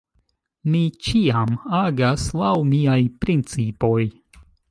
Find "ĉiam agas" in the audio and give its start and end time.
1.07-2.25